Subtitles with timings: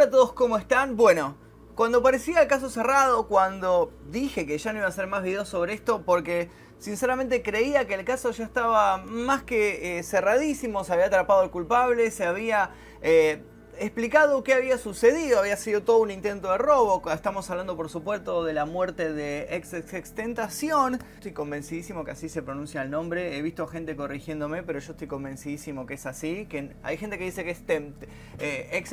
[0.00, 0.96] Hola a todos, ¿cómo están?
[0.96, 1.36] Bueno,
[1.74, 5.46] cuando parecía el caso cerrado, cuando dije que ya no iba a hacer más videos
[5.46, 10.94] sobre esto, porque sinceramente creía que el caso ya estaba más que eh, cerradísimo, se
[10.94, 12.70] había atrapado al culpable, se había
[13.02, 13.42] eh,
[13.80, 18.44] explicado qué había sucedido, había sido todo un intento de robo, estamos hablando por supuesto
[18.44, 19.70] de la muerte de ex
[20.14, 24.92] Tentación, estoy convencidísimo que así se pronuncia el nombre, he visto gente corrigiéndome, pero yo
[24.92, 28.04] estoy convencidísimo que es así, que hay gente que dice que es tempt,
[28.38, 28.84] eh,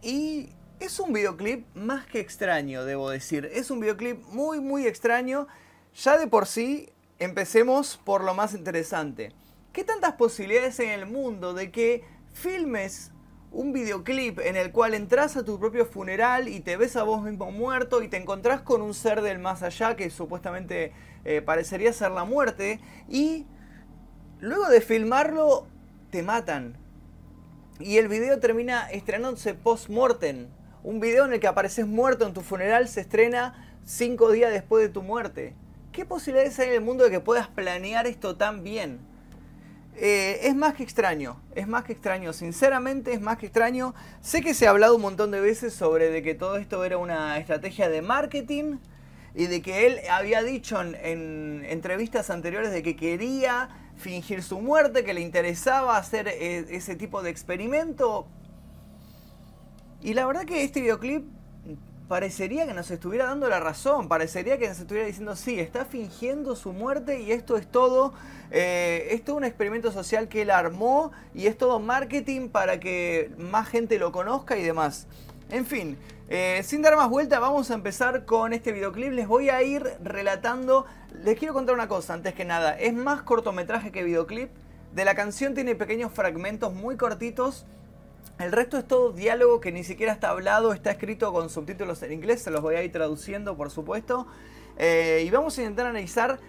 [0.00, 0.50] Y
[0.84, 3.50] es un videoclip más que extraño, debo decir.
[3.52, 5.46] Es un videoclip muy, muy extraño.
[5.94, 9.32] Ya de por sí, empecemos por lo más interesante.
[9.72, 13.12] ¿Qué tantas posibilidades en el mundo de que filmes
[13.50, 17.22] un videoclip en el cual entras a tu propio funeral y te ves a vos
[17.22, 20.92] mismo muerto y te encontrás con un ser del más allá que supuestamente
[21.24, 23.46] eh, parecería ser la muerte y
[24.40, 25.66] luego de filmarlo
[26.10, 26.76] te matan?
[27.80, 30.48] Y el video termina estrenándose post-mortem
[30.84, 33.54] un video en el que apareces muerto en tu funeral se estrena
[33.84, 35.54] cinco días después de tu muerte.
[35.92, 39.00] ¿Qué posibilidades hay en el mundo de que puedas planear esto tan bien?
[39.96, 43.94] Eh, es más que extraño, es más que extraño, sinceramente es más que extraño.
[44.20, 46.98] Sé que se ha hablado un montón de veces sobre de que todo esto era
[46.98, 48.76] una estrategia de marketing
[49.34, 55.02] y de que él había dicho en, entrevistas anteriores de que quería fingir su muerte,
[55.02, 58.26] que le interesaba hacer eh, ese tipo de experimento.
[60.04, 61.24] Y la verdad que este videoclip
[62.08, 66.56] parecería que nos estuviera dando la razón, parecería que nos estuviera diciendo, sí, está fingiendo
[66.56, 68.12] su muerte y esto es todo,
[68.50, 73.66] eh, es un experimento social que él armó y es todo marketing para que más
[73.66, 75.06] gente lo conozca y demás.
[75.48, 75.96] En fin,
[76.28, 79.10] eh, sin dar más vuelta, vamos a empezar con este videoclip.
[79.10, 80.84] Les voy a ir relatando,
[81.22, 84.50] les quiero contar una cosa antes que nada, es más cortometraje que videoclip.
[84.94, 87.64] De la canción tiene pequeños fragmentos muy cortitos
[88.38, 92.12] el resto es todo diálogo que ni siquiera está hablado, está escrito con subtítulos en
[92.12, 94.26] inglés, se los voy a ir traduciendo por supuesto.
[94.76, 96.40] Eh, y vamos a intentar analizar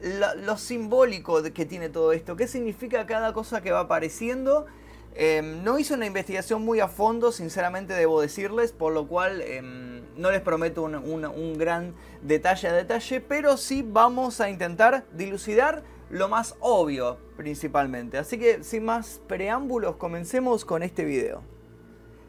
[0.00, 4.66] lo, simbólico que tiene todo esto, qué significa cada cosa que va apareciendo.
[5.14, 10.02] Em, no hice una investigación muy a fondo, sinceramente debo decirles, por lo cual em,
[10.16, 16.28] no les prometo un gran detalle a detalle, pero sí vamos a intentar dilucidar lo
[16.28, 18.18] más obvio principalmente.
[18.18, 21.42] Así que sin más preámbulos, comencemos con este video.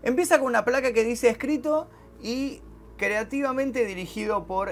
[0.04, 1.88] Empieza con una placa que dice escrito
[2.22, 2.62] y
[2.98, 4.72] creativamente dirigido por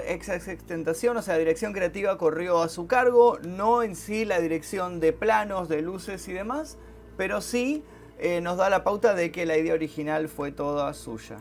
[0.66, 5.12] Tentación, o sea, dirección creativa corrió a su cargo, no en sí la dirección de
[5.12, 6.78] planos, de luces y demás,
[7.16, 7.84] pero sí
[8.18, 11.38] eh, nos da la pauta de que la idea original fue toda suya.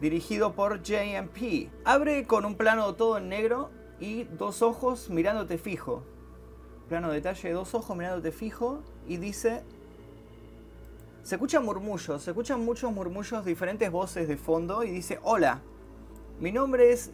[0.00, 1.70] Dirigido por JMP.
[1.84, 6.04] Abre con un plano todo en negro y dos ojos mirándote fijo
[6.90, 9.62] plano detalle, dos ojos mirándote fijo y dice...
[11.22, 15.60] Se escuchan murmullos, se escuchan muchos murmullos, diferentes voces de fondo y dice, hola,
[16.40, 17.12] mi nombre es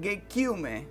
[0.00, 0.86] Gekiume.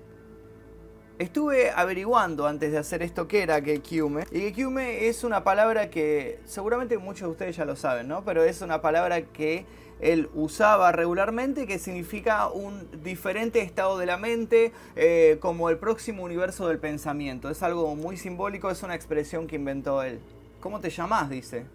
[1.19, 4.25] Estuve averiguando antes de hacer esto qué era Gekiume.
[4.31, 8.23] Y Gekiume es una palabra que seguramente muchos de ustedes ya lo saben, ¿no?
[8.23, 9.65] Pero es una palabra que
[9.99, 16.21] él usaba regularmente, que significa un diferente estado de la mente, eh, como el próximo
[16.21, 17.49] universo del pensamiento.
[17.49, 20.19] Es algo muy simbólico, es una expresión que inventó él.
[20.59, 21.31] ¿Cómo te llamas?
[21.31, 21.65] Dice.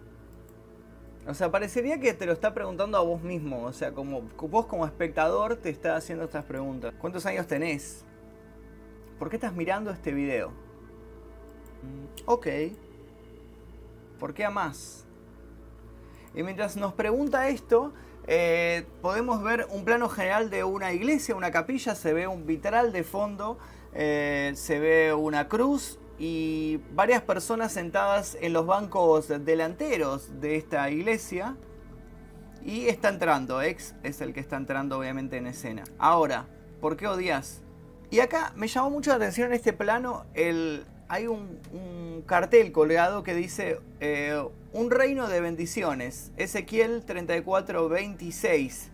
[1.27, 3.65] O sea, parecería que te lo está preguntando a vos mismo.
[3.65, 6.93] O sea, como vos como espectador te está haciendo estas preguntas.
[6.97, 8.05] ¿Cuántos años tenés?
[9.19, 10.49] ¿Por qué estás mirando este video?
[10.49, 12.47] Mm, ok.
[14.19, 15.05] ¿Por qué amás?
[16.35, 17.93] Y mientras nos pregunta esto,
[18.25, 22.91] eh, podemos ver un plano general de una iglesia, una capilla, se ve un vitral
[22.91, 23.57] de fondo,
[23.93, 30.89] eh, se ve una cruz y varias personas sentadas en los bancos delanteros de esta
[30.89, 31.55] iglesia.
[32.63, 35.83] Y está entrando, ex es el que está entrando obviamente en escena.
[35.97, 36.45] Ahora,
[36.79, 37.62] ¿por qué odias?
[38.13, 43.23] Y acá me llamó mucho la atención en este plano el, hay un, cartel colgado
[43.23, 44.39] que dice eh,
[44.71, 48.91] un reino de bendiciones, Ezequiel 34, 26.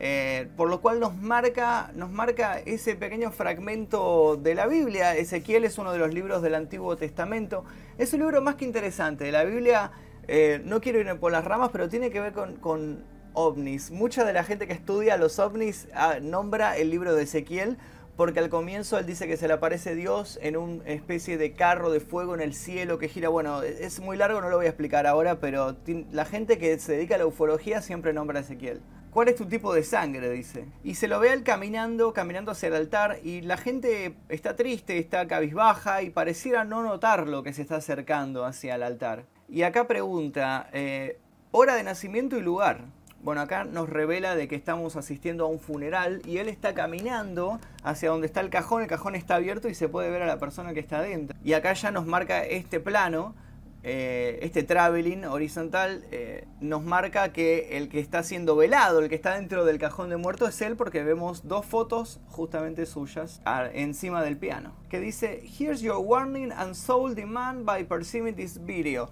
[0.00, 5.16] Eh, por lo cual nos marca, nos marca ese pequeño fragmento de la Biblia.
[5.16, 7.64] Ezequiel es uno de los libros del Antiguo Testamento.
[7.98, 9.30] Es un libro más que interesante.
[9.30, 9.92] La Biblia,
[10.26, 13.92] eh, no quiero ir por las ramas, pero tiene que ver con, ovnis.
[13.92, 17.76] Mucha de la gente que estudia los ovnis ah, nombra el libro de Ezequiel
[18.16, 21.90] porque al comienzo él dice que se le aparece Dios en una especie de carro
[21.90, 23.28] de fuego en el cielo que gira.
[23.28, 25.76] Bueno, es muy largo, no lo voy a explicar ahora, pero
[26.10, 28.80] la gente que se dedica a la ufología siempre nombra a Ezequiel.
[29.10, 30.28] ¿Cuál es tu tipo de sangre?
[30.30, 30.66] Dice.
[30.84, 34.98] Y se lo ve él caminando, caminando hacia el altar y la gente está triste,
[34.98, 39.24] está cabizbaja y pareciera no notar lo que se está acercando hacia el altar.
[39.48, 41.18] Y acá pregunta, eh,
[41.50, 42.84] hora de nacimiento y lugar.
[43.26, 47.58] Bueno, acá nos revela de que estamos asistiendo a un funeral y él está caminando
[47.82, 50.38] hacia donde está el cajón, el cajón está abierto y se puede ver a la
[50.38, 51.36] persona que está adentro.
[51.42, 53.34] Y acá ya nos marca este plano
[53.82, 59.16] eh, este traveling horizontal eh, nos marca que el que está siendo velado, el que
[59.16, 63.40] está dentro del cajón de muerto es él porque vemos dos fotos justamente suyas
[63.72, 64.72] encima del piano.
[64.88, 69.08] Que dice, Here's your warning and soul demand by perceiving this video.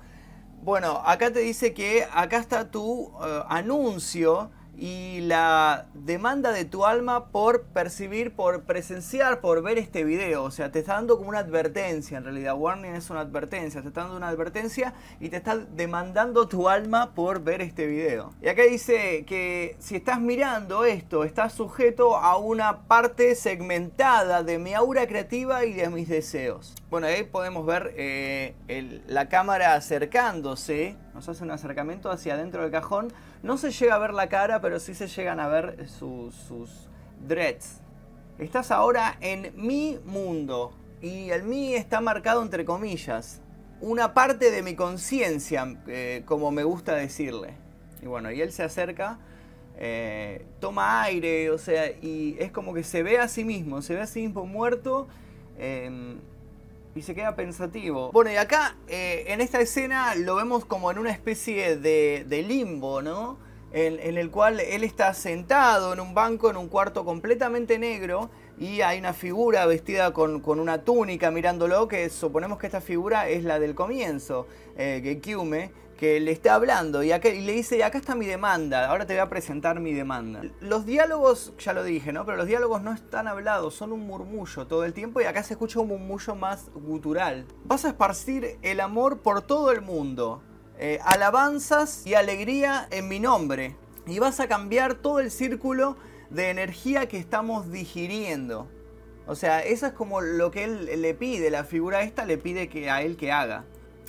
[0.63, 6.85] Bueno, acá te dice que acá está tu eh, anuncio y la demanda de tu
[6.85, 10.45] alma por percibir, por presenciar, por ver este video.
[10.45, 12.57] O sea, te está dando como una advertencia, en realidad.
[12.57, 17.15] Warning es una advertencia, te está dando una advertencia y te está demandando tu alma
[17.15, 18.33] por ver este video.
[18.43, 24.59] Y acá dice que si estás mirando esto, estás sujeto a una parte segmentada de
[24.59, 26.75] mi aura creativa y de mis deseos.
[26.91, 28.55] Bueno, ahí podemos ver eh,
[29.07, 33.13] la cámara acercándose, nos hace un acercamiento hacia adentro del cajón.
[33.43, 36.89] No se llega a ver la cara, pero sí se llegan a ver sus,
[37.27, 37.81] dreads.
[38.39, 43.41] Estás ahora en mi mundo y el mí está marcado entre comillas.
[43.81, 47.55] Una parte de mi conciencia, eh, como me gusta decirle.
[48.03, 49.19] Y bueno, y él se acerca,
[49.77, 53.95] eh, toma aire, o sea, y es como que se ve a sí mismo, se
[53.95, 55.07] ve a sí mismo muerto.
[55.59, 56.19] Em,
[56.95, 58.13] y se queda pensativo.
[58.13, 63.03] Bueno, y acá eh, en esta escena lo vemos como en una especie de, limbo,
[63.03, 63.39] ¿no?
[63.73, 68.83] En, el cual él está sentado en un banco, en un cuarto completamente negro, y
[68.83, 73.59] hay una figura vestida con, una túnica mirándolo, que suponemos que esta figura es la
[73.59, 74.47] del comienzo,
[74.77, 79.15] eh, Gekiume, que le está hablando y, le dice, acá está mi demanda, ahora te
[79.15, 80.43] voy a presentar mi demanda.
[80.61, 82.25] Los diálogos, ya lo dije, ¿no?
[82.25, 85.55] Pero los diálogos no están hablados, son un murmullo todo el tiempo y acá se
[85.55, 87.47] escucha un murmullo más gutural.
[87.65, 90.43] Vas a esparcir el amor por todo el mundo,
[90.79, 93.77] eh, alabanzas y alegría en mi nombre.
[94.07, 95.97] Y vas a cambiar todo el círculo
[96.29, 98.69] de energía que estamos digiriendo.
[99.27, 102.69] O sea, eso es como lo que él le pide, la figura esta le pide
[102.69, 103.65] que a él que haga.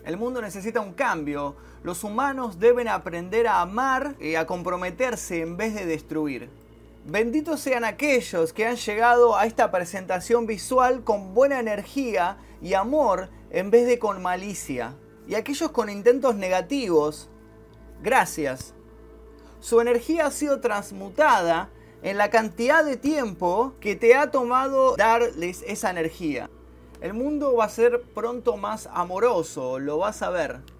[0.05, 1.55] El mundo necesita un cambio.
[1.85, 6.49] Los humanos deben aprender a amar y a comprometerse en vez de destruir.
[7.05, 13.29] Benditos sean aquellos que han llegado a esta presentación visual con buena energía y amor
[13.51, 14.95] en vez de con malicia.
[15.27, 17.29] Y aquellos con intentos negativos,
[18.01, 18.73] gracias.
[19.59, 21.69] Su energía ha sido transmutada
[22.01, 26.49] en la cantidad de tiempo que te ha tomado darles esa energía.
[26.99, 30.74] El mundo va a ser pronto más amoroso, lo vas a ver.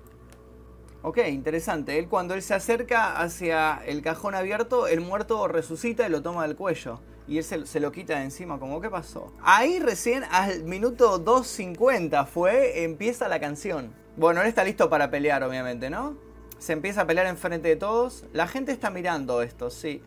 [1.08, 2.00] Ok, interesante.
[2.00, 6.48] Él cuando él se acerca hacia el cajón abierto, el muerto resucita y lo toma
[6.48, 7.00] del cuello.
[7.28, 9.32] Y él se, lo quita de encima, como ¿qué pasó?
[9.44, 13.94] Ahí recién al minuto 2.50 fue, empieza la canción.
[14.18, 16.18] Bueno, él está listo para pelear, obviamente, ¿no?
[16.58, 18.26] Se empieza a pelear enfrente de todos.
[18.34, 20.02] La gente está mirando esto, sí.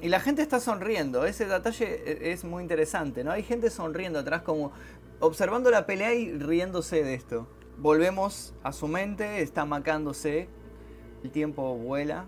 [0.00, 3.30] Y la gente está sonriendo, ese detalle e, es muy interesante, ¿no?
[3.30, 4.72] Hay gente sonriendo atrás como
[5.20, 7.46] observando la pelea y riéndose de esto.
[7.80, 10.48] Volvemos a su mente, está macándose,
[11.22, 12.24] el tiempo vuela.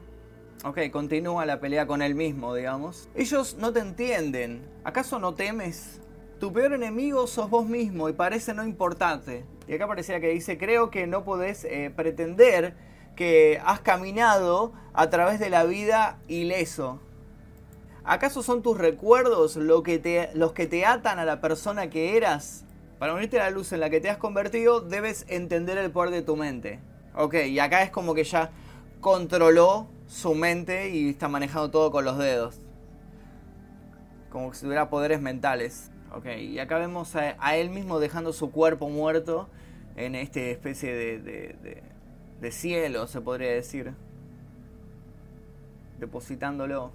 [0.62, 3.08] Ok, continúa la pelea con él mismo, digamos.
[3.16, 4.64] Ellos no te entienden.
[4.84, 6.00] ¿Acaso no temes?
[6.38, 9.44] Tu peor enemigo sos vos mismo y parece no importarte.
[9.66, 12.76] Y acá parecía que dice, creo que no podés eh, pretender
[13.16, 17.00] que has caminado a través de la vida ileso.
[18.04, 22.16] ¿Acaso son tus recuerdos lo que te, los que te atan a la persona que
[22.16, 22.66] eras?
[23.00, 26.10] Para unirte a la luz en la que te has convertido, debes entender el poder
[26.10, 26.80] de tu mente.
[27.14, 28.50] Ok, y acá es como que ya
[29.00, 32.60] controló su mente y está manejando todo con los dedos.
[34.28, 35.90] Como si tuviera poderes mentales.
[36.14, 39.48] Ok, y acá vemos a, él mismo dejando su cuerpo muerto
[39.96, 41.82] en esta especie de,
[42.38, 43.94] de cielo, se podría decir.
[45.98, 46.92] Depositándolo.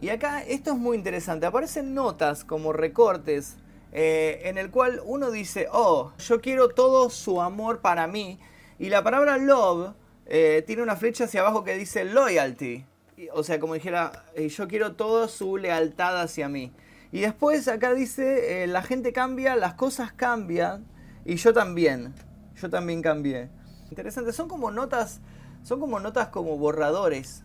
[0.00, 3.56] Y acá esto es muy interesante, aparecen notas como recortes
[3.96, 8.40] eh, en el cual uno dice, oh, yo quiero todo su amor para mí.
[8.80, 9.94] Y la palabra love
[10.26, 12.84] eh, tiene una flecha hacia abajo que dice loyalty.
[13.32, 16.72] o sea, como dijera, eh, yo quiero toda su lealtad hacia mí.
[17.12, 20.84] Y después acá dice, la gente cambia, las cosas cambian,
[21.24, 22.12] y yo también,
[22.56, 23.48] yo también cambié.
[23.90, 25.20] Interesante, son como notas,
[25.62, 27.44] son como notas como borradores,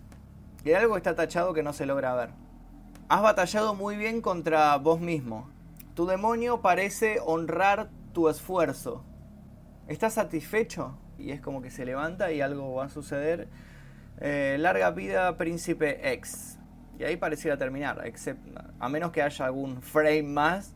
[0.63, 2.31] de algo está tachado que no se logra ver.
[3.09, 5.47] Has batallado muy bien contra vos mismo.
[5.99, 9.03] Tu demonio parece honrar tu esfuerzo.
[9.89, 10.97] ¿Estás satisfecho?
[11.17, 13.49] Y es como que se levanta y algo va a suceder.
[14.21, 16.57] Eh, larga vida, príncipe X.
[16.97, 18.01] Y ahí pareciera terminar,
[18.79, 20.73] a menos que haya algún frame más.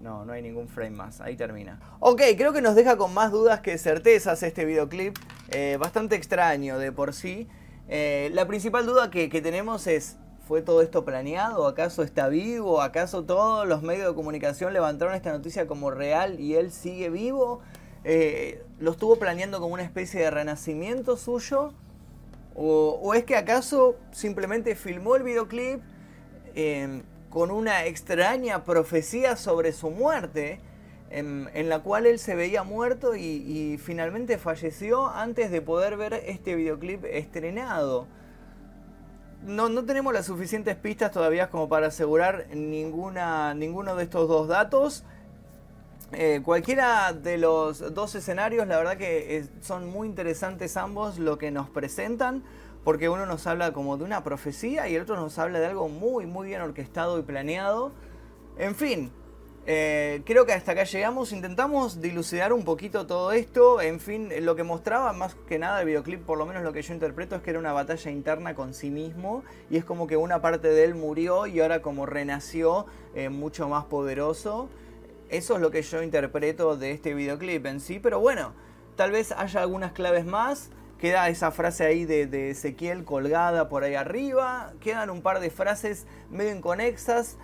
[0.00, 1.78] No, no hay ningún frame más, ahí termina.
[2.00, 5.16] Ok, creo que nos deja con más dudas que certezas este videoclip.
[5.50, 7.46] Eh, bastante extraño de por sí.
[7.86, 11.66] Eh, la principal duda que tenemos es, ¿Fue todo esto planeado?
[11.66, 12.80] ¿Acaso está vivo?
[12.80, 17.62] ¿Acaso todos los medios de comunicación levantaron esta noticia como real y él sigue vivo?
[18.04, 21.72] Eh, ¿Lo estuvo planeando como una especie de renacimiento suyo?
[22.54, 25.80] ¿O, es que acaso simplemente filmó el videoclip
[26.54, 30.60] em, con una extraña profecía sobre su muerte?
[31.10, 36.54] En, la cual él se veía muerto y finalmente falleció antes de poder ver este
[36.54, 38.06] videoclip estrenado
[39.44, 44.48] no, no tenemos las suficientes pistas todavía como para asegurar ninguna, ninguno de estos dos
[44.48, 45.04] datos.
[46.12, 51.50] Eh, cualquiera de los dos escenarios, la verdad que son muy interesantes ambos lo que
[51.50, 52.44] nos presentan,
[52.84, 55.88] porque uno nos habla como de una profecía y el otro nos habla de algo
[55.88, 57.92] muy, muy bien orquestado y planeado.
[58.56, 59.10] En fin,
[59.68, 64.54] eh, creo que hasta acá llegamos, intentamos dilucidar un poquito todo esto, en fin, lo
[64.54, 67.42] que mostraba más que nada el videoclip, por lo menos lo que yo interpreto es
[67.42, 70.84] que era una batalla interna con sí mismo y es como que una parte de
[70.84, 74.68] él murió y ahora como renació eh, mucho más poderoso.
[75.30, 78.52] Eso es lo que yo interpreto de este videoclip en sí, pero bueno,
[78.94, 80.70] tal vez haya algunas claves más.
[81.00, 84.72] Queda esa frase ahí de, de Ezequiel colgada por ahí arriba.
[84.80, 87.36] Quedan un par de frases medio inconexas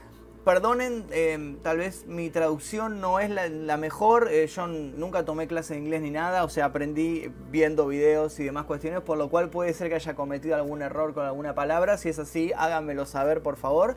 [0.44, 4.26] Perdonen, em, tal vez mi traducción no es la, mejor.
[4.28, 8.44] Eh, yo nunca tomé clase de inglés ni nada, o sea, aprendí viendo videos y
[8.44, 11.96] demás cuestiones, por lo cual puede ser que haya cometido algún error con alguna palabra.
[11.96, 13.96] Si es así, háganmelo saber, por favor.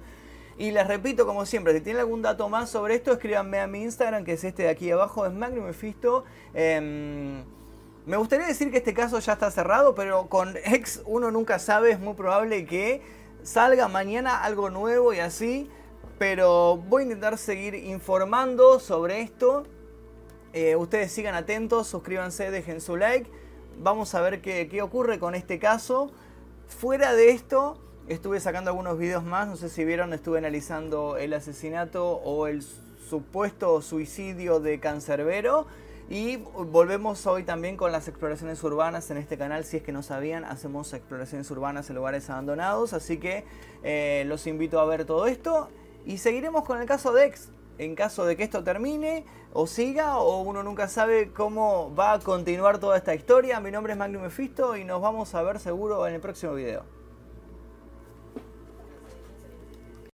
[0.59, 3.81] Y les repito, como siempre, si tienen algún dato más sobre esto, escríbanme a mi
[3.81, 6.25] Instagram, que es este de aquí abajo, es Magnum Mephisto.
[6.53, 7.43] Em,
[8.05, 11.89] me gustaría decir que este caso ya está cerrado, pero con X uno nunca sabe,
[11.89, 13.01] es muy probable que
[13.41, 15.71] salga mañana algo nuevo y así.
[16.17, 19.63] Pero voy a intentar seguir informando sobre esto.
[20.53, 23.29] Eh, ustedes sigan atentos, suscríbanse, dejen su like.
[23.77, 26.11] Vamos a ver qué, qué ocurre con este caso.
[26.67, 29.47] Fuera de esto, estuve sacando algunos videos más.
[29.49, 35.67] No sé si vieron, estuve analizando el asesinato o el supuesto suicidio de Cancerbero.
[36.09, 39.65] Y volvemos hoy también con las exploraciones urbanas en este canal.
[39.65, 42.93] Si es que no sabían, hacemos exploraciones urbanas en lugares abandonados.
[42.93, 43.43] Así que
[43.83, 45.69] eh, los invito a ver todo esto.
[46.05, 47.49] Y seguiremos con el caso de X.
[47.77, 52.19] En caso de que esto termine o siga o uno nunca sabe cómo va a
[52.19, 53.59] continuar toda esta historia.
[53.59, 56.94] Mi nombre es Magnum Mephisto y nos vamos a ver seguro en el próximo video.